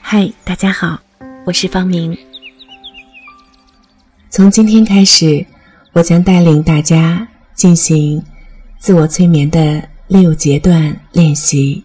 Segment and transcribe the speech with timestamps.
[0.00, 1.00] 嗨，大家好，
[1.44, 2.16] 我是方明。
[4.30, 5.44] 从今天开始，
[5.92, 8.22] 我将带领大家进行
[8.78, 11.82] 自我催眠的六阶段练习。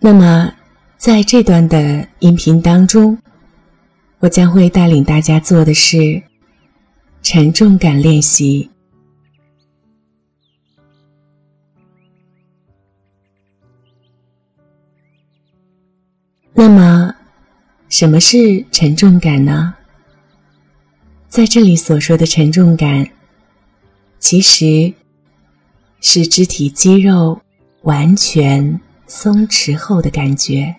[0.00, 0.52] 那么，
[0.96, 3.16] 在这段的音频当中，
[4.18, 6.20] 我将会带领大家做的是
[7.22, 8.70] 沉重感练习。
[16.54, 17.14] 那么，
[17.88, 19.74] 什么是沉重感呢？
[21.28, 23.08] 在这里所说的沉重感，
[24.18, 24.92] 其实
[26.00, 27.40] 是肢体肌肉
[27.82, 30.74] 完全松弛后的感觉。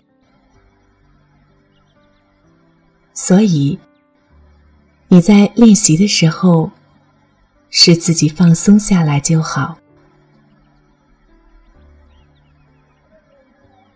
[3.13, 3.79] 所以，
[5.07, 6.71] 你在练习的时候，
[7.69, 9.77] 使自己放松下来就好。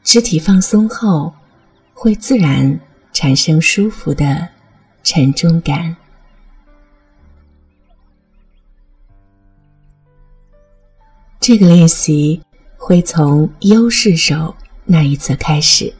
[0.04, 1.34] 肢体放松后。
[2.04, 2.78] 会自然
[3.14, 4.50] 产生舒服的
[5.04, 5.96] 沉重感。
[11.40, 12.42] 这个练习
[12.76, 15.94] 会从优势手那一侧开始。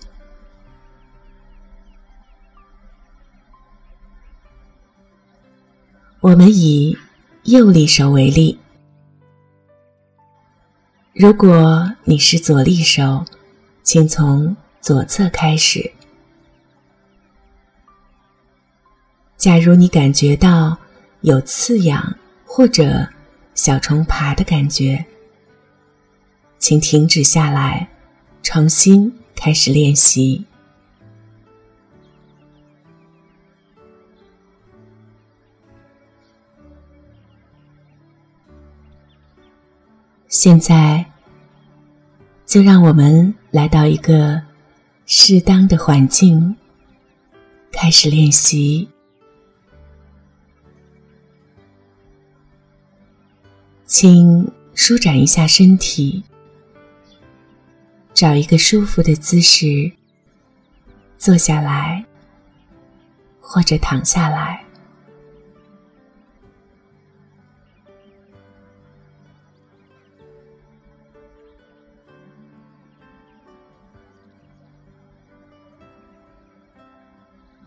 [6.20, 6.98] 我们以
[7.44, 8.60] 右利手为例，
[11.14, 13.24] 如果你是左利手，
[13.84, 14.54] 请从。
[14.84, 15.90] 左侧开始。
[19.38, 20.78] 假如你感觉到
[21.22, 23.08] 有刺痒或者
[23.56, 25.06] 小虫爬的感觉，
[26.60, 27.88] 请停止下来，
[28.42, 30.44] 重新开始练习。
[40.28, 41.06] 现在，
[42.46, 44.42] 就让我们来到一个。
[45.06, 46.56] 适当的环境，
[47.72, 48.88] 开始练习。
[53.86, 56.24] 请舒展一下身体，
[58.14, 59.92] 找一个舒服的姿势，
[61.18, 62.04] 坐下来
[63.40, 64.63] 或者躺下来。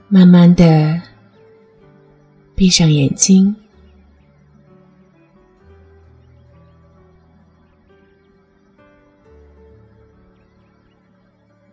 [0.09, 1.03] 慢慢的
[2.55, 3.57] 闭上眼睛，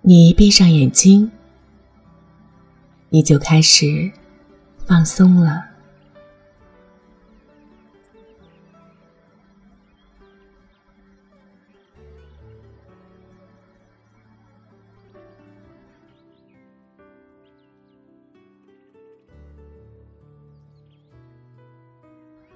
[0.02, 1.32] 你一闭上眼睛，
[3.10, 4.12] 你就开始
[4.88, 5.73] 放松了。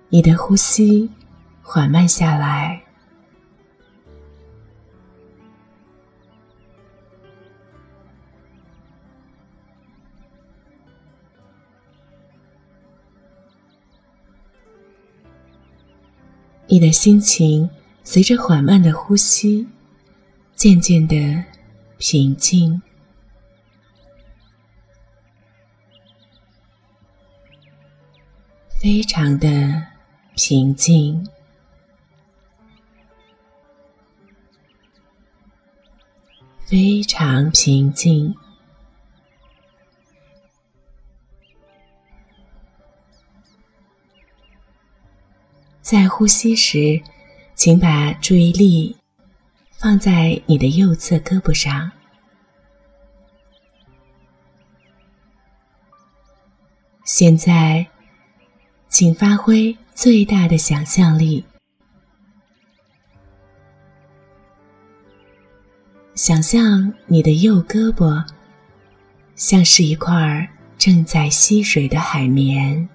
[0.10, 1.10] 你的呼吸
[1.62, 2.82] 缓慢下来，
[16.68, 17.70] 你的心情
[18.04, 19.68] 随着缓慢的呼吸
[20.56, 21.44] 渐渐的
[21.98, 22.82] 平静，
[28.82, 29.97] 非常的。
[30.38, 31.28] 平静，
[36.60, 38.36] 非常平静。
[45.82, 47.02] 在呼吸时，
[47.56, 48.96] 请把注意力
[49.72, 51.92] 放在你的右侧胳膊上。
[57.04, 57.88] 现在，
[58.90, 59.78] 请发挥。
[59.98, 61.44] 最大的想象力，
[66.14, 68.24] 想象你的右胳膊
[69.36, 70.48] 像是一块
[70.78, 72.88] 正在吸水的海绵，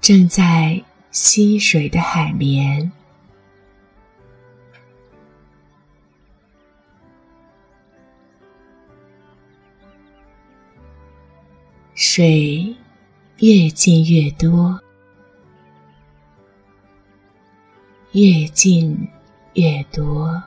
[0.00, 0.82] 正在
[1.12, 2.90] 吸水的海绵。
[11.96, 12.76] 水
[13.38, 14.78] 越进越多，
[18.12, 19.08] 越进
[19.54, 20.42] 越多。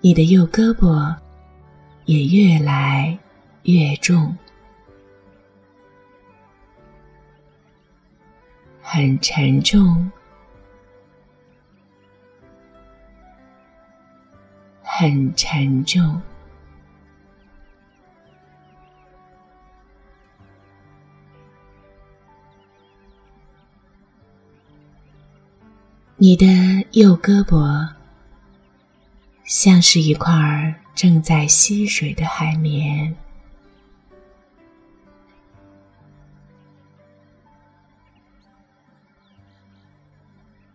[0.00, 1.14] 你的右胳膊
[2.06, 3.18] 也越来
[3.64, 4.34] 越重，
[8.80, 10.10] 很沉重，
[14.82, 16.18] 很沉重。
[26.24, 26.46] 你的
[26.92, 27.94] 右胳膊
[29.42, 33.16] 像是一块正在吸水的海绵，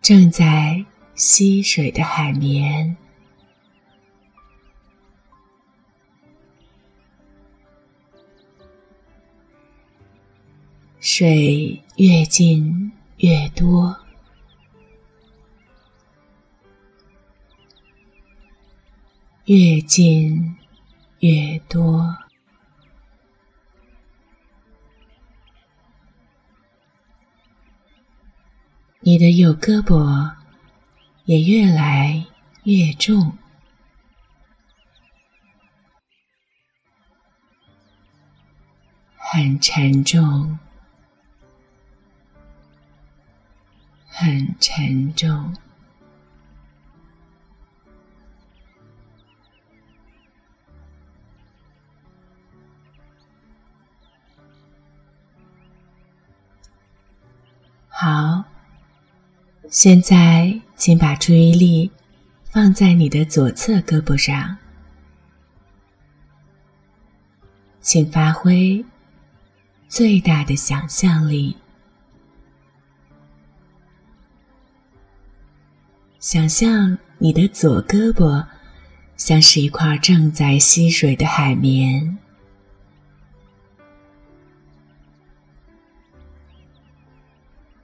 [0.02, 0.84] 正在
[1.14, 2.94] 吸水的海绵，
[11.00, 13.96] 水越进越多。
[19.48, 20.58] 越进
[21.20, 22.18] 越多，
[29.00, 30.34] 你的右胳膊
[31.24, 32.26] 也越来
[32.64, 33.38] 越重，
[39.16, 40.58] 很沉重，
[44.08, 45.56] 很沉重。
[58.00, 58.44] 好，
[59.68, 61.90] 现在请把注意力
[62.44, 64.56] 放在你的左侧胳膊上，
[67.80, 68.84] 请发挥
[69.88, 71.56] 最大的想象力，
[76.20, 78.46] 想象你的左胳膊
[79.16, 82.16] 像是一块正在吸水的海绵。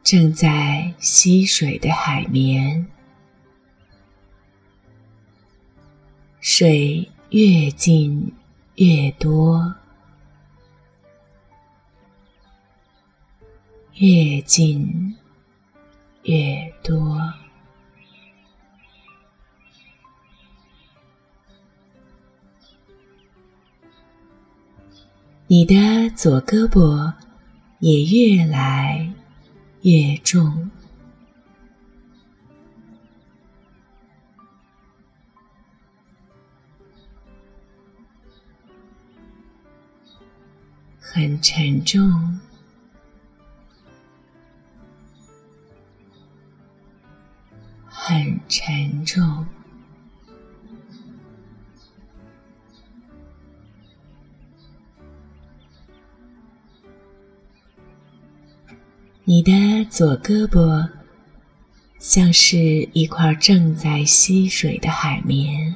[0.05, 2.87] 正在吸水的海绵，
[6.41, 8.31] 水越进
[8.75, 9.75] 越多，
[13.95, 15.17] 越进
[16.25, 17.19] 越多。
[25.47, 25.75] 你的
[26.15, 27.11] 左胳膊
[27.79, 29.11] 也越来。
[29.85, 30.71] 夜重，
[40.99, 42.41] 很沉重，
[47.87, 49.47] 很沉重。
[59.27, 59.53] 你的
[59.89, 60.87] 左胳膊
[61.99, 62.59] 像是
[62.93, 65.75] 一块正在吸水的海绵，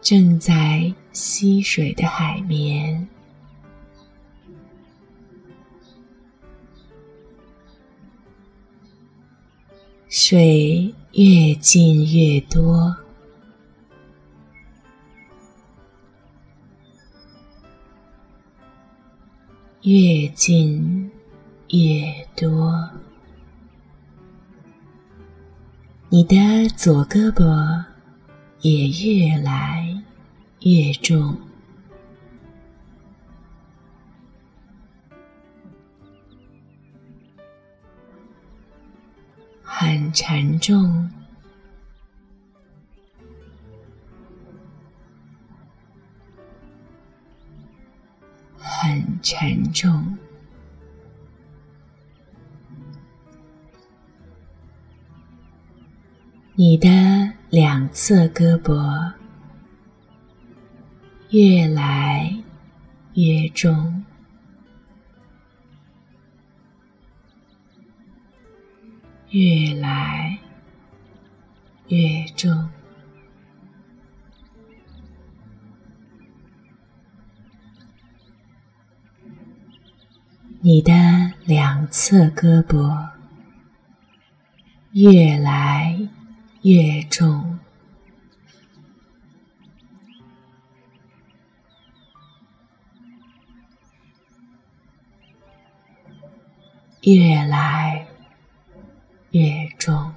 [0.00, 3.06] 正在吸水的海绵，
[10.08, 12.96] 水越进越多。
[19.86, 21.08] 越进
[21.70, 22.90] 越多，
[26.08, 26.36] 你的
[26.70, 27.84] 左胳膊
[28.62, 30.02] 也越来
[30.62, 31.38] 越重，
[39.62, 41.08] 很沉重。
[48.96, 50.16] 很沉重，
[56.54, 56.88] 你的
[57.50, 59.12] 两侧胳膊
[61.28, 62.34] 越来
[63.14, 64.04] 越重，
[69.30, 70.38] 越来
[71.88, 72.70] 越重。
[80.66, 80.92] 你的
[81.44, 83.10] 两侧胳膊
[84.90, 85.96] 越来
[86.62, 87.56] 越重。
[97.02, 98.04] 越来
[99.30, 100.12] 越重。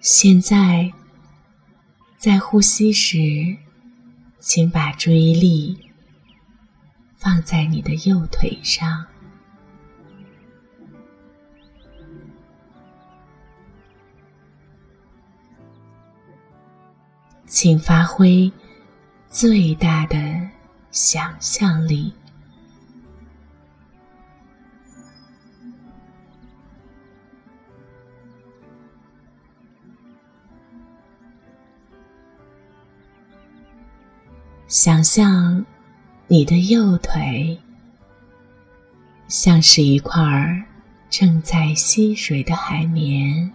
[0.00, 0.92] 现在
[2.26, 3.56] 在呼吸时，
[4.40, 5.78] 请把注意力
[7.14, 9.06] 放在你的右腿上，
[17.46, 18.50] 请发挥
[19.28, 20.50] 最大的
[20.90, 22.12] 想象力。
[34.68, 35.64] 想象
[36.26, 37.56] 你的右腿
[39.28, 40.20] 像是一块
[41.08, 43.52] 正在吸水的海绵，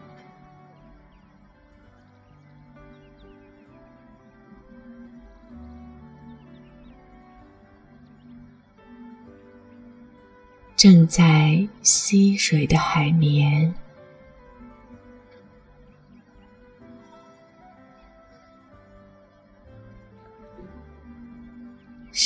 [10.77, 13.73] 正在吸水的海绵。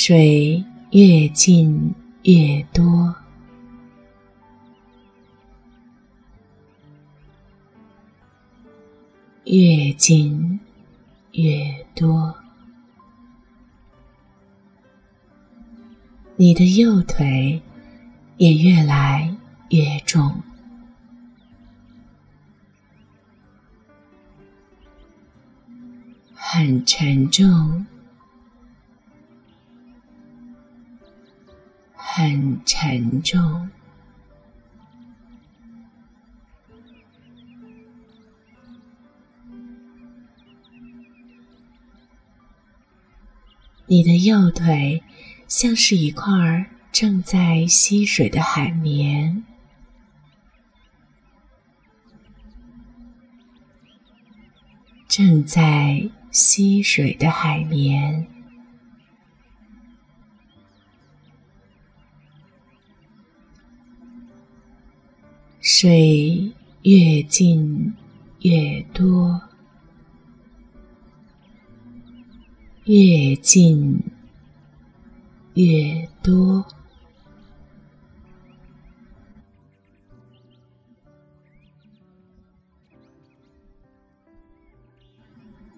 [0.08, 3.12] 水越进越多，
[9.46, 10.60] 越进
[11.32, 12.32] 越多。
[16.36, 17.60] 你的右腿
[18.36, 19.36] 也越来
[19.70, 20.40] 越重，
[26.32, 27.84] 很沉重。
[32.18, 33.68] 很沉重，
[43.84, 45.02] 你的右腿
[45.46, 49.44] 像是一块正在吸水的海绵，
[55.06, 58.35] 正在吸水的海绵。
[65.78, 66.52] 水
[66.84, 67.92] 越进
[68.40, 69.42] 越多，
[72.84, 74.02] 越进
[75.52, 76.66] 越多。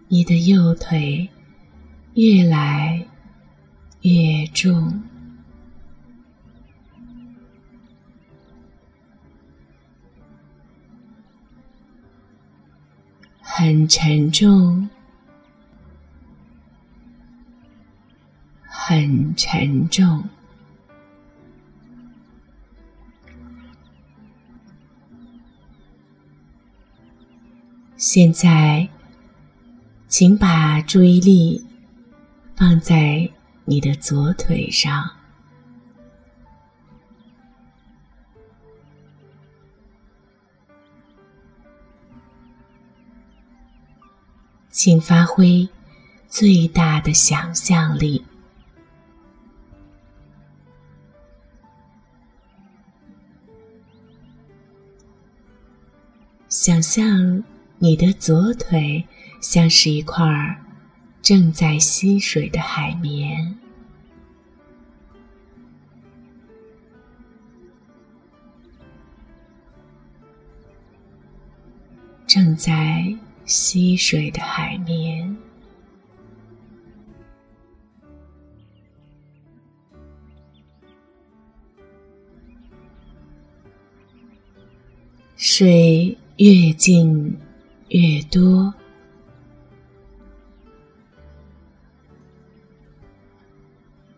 [0.07, 1.29] 你的右腿
[2.15, 3.05] 越来
[4.03, 5.03] 越重。
[13.61, 14.89] 很沉重，
[18.63, 20.23] 很沉重。
[27.97, 28.89] 现在，
[30.07, 31.67] 请把注意力
[32.55, 33.29] 放在
[33.65, 35.18] 你的左腿上。
[44.81, 45.69] 请发挥
[46.29, 48.25] 最大的想象力，
[56.49, 57.43] 想象
[57.79, 59.05] 你的左腿
[59.41, 60.25] 像是一块
[61.21, 63.59] 正在吸水的海绵，
[72.29, 73.19] 正在。
[73.49, 75.35] 溪水的海绵，
[85.35, 87.39] 水越进
[87.89, 88.75] 越多，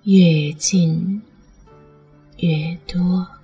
[0.03, 1.23] 越进
[2.39, 3.40] 越多。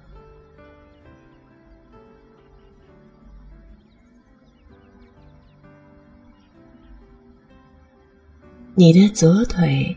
[8.79, 9.97] 你的左腿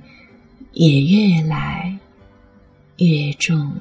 [0.72, 2.00] 也越来
[2.96, 3.76] 越重，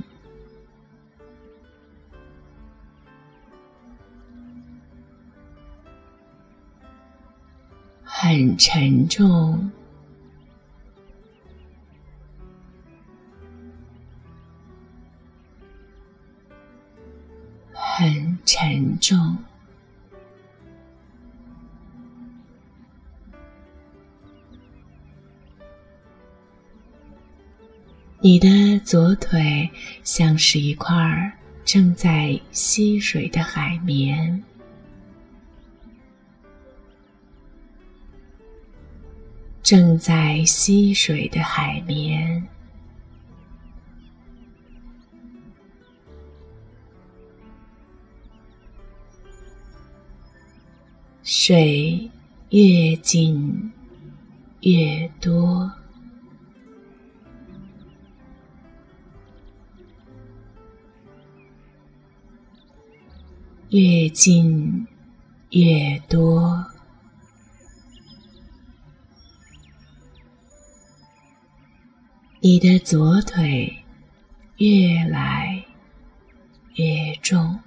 [8.02, 9.70] 很沉重，
[17.72, 19.38] 很沉重。
[28.20, 28.48] 你的
[28.80, 29.70] 左腿
[30.02, 31.32] 像是一块
[31.64, 34.42] 正在吸水的海绵，
[39.62, 42.44] 正在吸水的海绵。
[51.22, 52.10] 水
[52.50, 53.72] 越进
[54.62, 55.70] 越多，
[63.70, 64.86] 越进
[65.50, 66.64] 越多，
[72.40, 73.84] 你的左腿
[74.56, 75.64] 越来
[76.76, 77.60] 越重。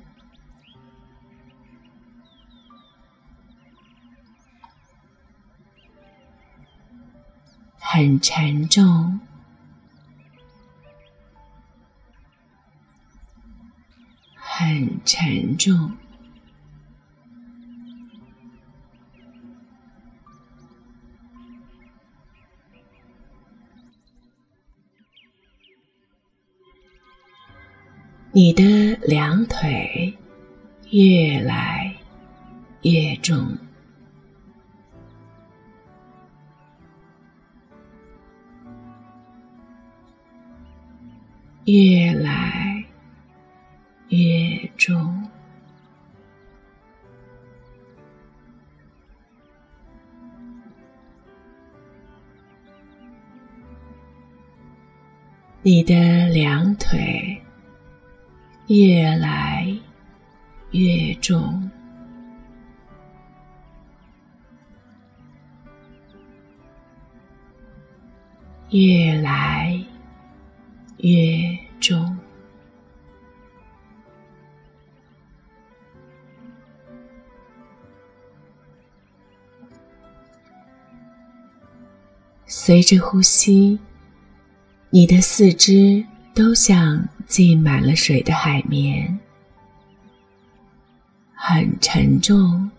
[7.77, 9.19] 很沉重，
[14.61, 15.91] 很沉重。
[28.31, 28.63] 你的
[29.01, 30.13] 两腿
[30.91, 31.91] 越来
[32.83, 33.57] 越重。
[41.65, 42.83] 越来
[44.09, 44.40] 越
[44.81, 45.29] 重，
[55.61, 55.93] 你的
[56.29, 57.39] 两腿
[58.69, 59.71] 越来
[60.71, 61.69] 越重，
[68.71, 69.79] 越来。
[71.03, 72.15] 越重，
[82.53, 83.79] 随着呼吸，
[84.89, 89.17] 你的四肢都像浸满了水的海绵，
[91.33, 92.69] 很沉重，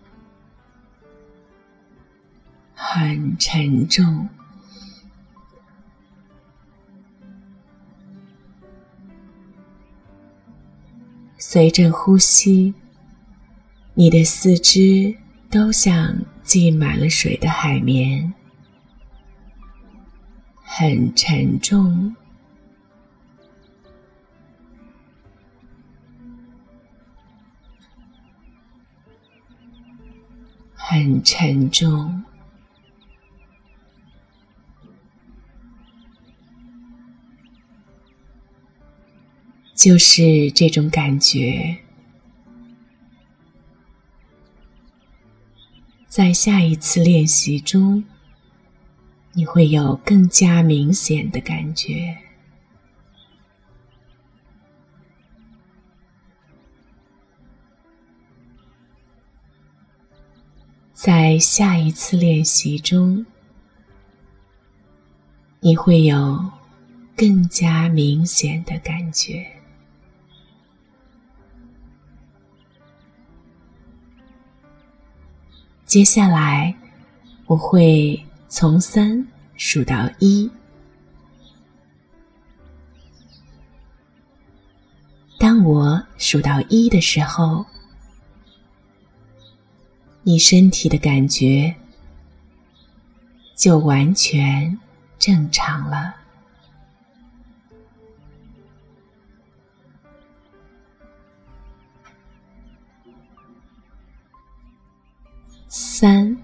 [2.75, 4.29] 很沉重。
[11.39, 12.75] 随着呼吸，
[13.95, 15.15] 你的四肢
[15.49, 18.31] 都像浸满了水的海绵，
[20.75, 22.15] 很沉重，
[30.73, 32.23] 很沉重。
[39.75, 41.77] 就是这种感觉，
[46.07, 48.03] 在下一次练习中，
[49.33, 52.15] 你会有更加明显的感觉。
[60.93, 63.25] 在下一次练习中，
[65.59, 66.51] 你会有
[67.17, 69.45] 更加明显的感觉。
[75.85, 76.73] 接下来，
[77.47, 80.47] 我会从三数到一。
[85.39, 87.65] 当我数到一的时候，
[90.21, 91.73] 你身体的感觉
[93.55, 94.79] 就完全
[95.17, 96.13] 正常了。
[105.67, 106.37] 三、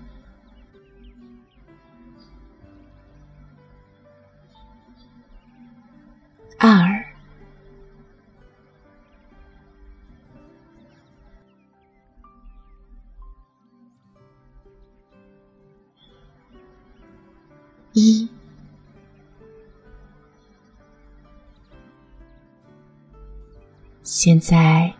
[24.22, 24.94] 现在，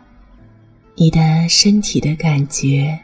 [0.94, 2.98] 你的身体的感觉。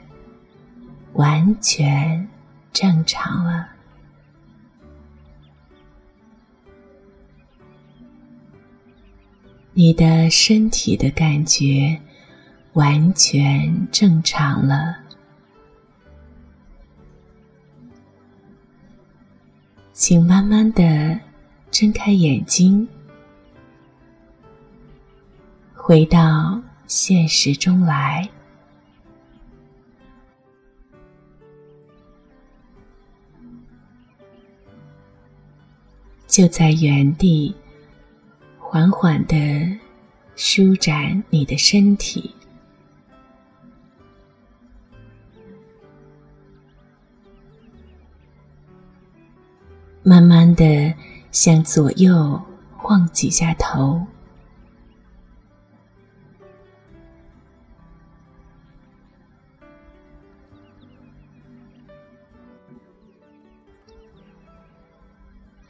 [1.12, 2.26] 完全
[2.72, 3.68] 正常了，
[9.74, 12.00] 你的身体的感觉
[12.72, 14.96] 完全正常了，
[19.92, 21.18] 请慢慢的
[21.70, 22.88] 睁开眼睛，
[25.86, 28.28] 回到现实中来。
[36.26, 37.54] 就在原地，
[38.58, 39.78] 缓缓的
[40.34, 42.34] 舒展你的身体，
[50.02, 50.92] 慢慢的
[51.30, 52.42] 向左右
[52.76, 54.04] 晃几下头。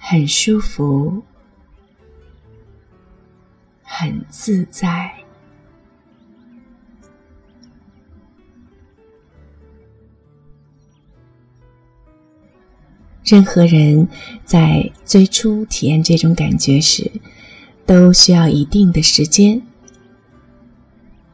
[0.08, 1.20] 很舒服，
[3.82, 5.12] 很自在。
[13.24, 14.06] 任何人
[14.44, 17.10] 在最初体验这种感觉时，
[17.84, 19.60] 都需要一定的时间。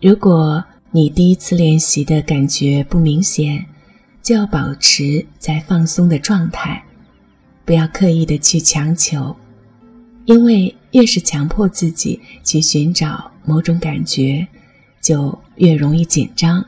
[0.00, 3.66] 如果你第一次练习的感觉不明显，
[4.22, 6.82] 就要保持在放松的状态。
[7.64, 9.36] 不要刻意的去强求，
[10.24, 14.46] 因为越是强迫自己去寻找某种感觉，
[15.00, 16.64] 就越容易紧张，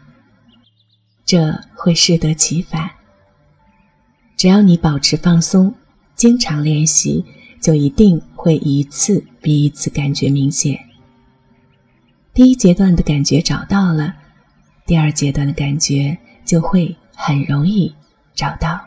[1.25, 2.91] 这会适得其反。
[4.37, 5.75] 只要你保持放松，
[6.15, 7.25] 经常练习，
[7.61, 10.79] 就一定会一次比一次感觉明显。
[12.33, 14.15] 第一阶段的感觉找到了，
[14.87, 17.95] 第二阶段的感觉就会很容易
[18.35, 18.81] 找到。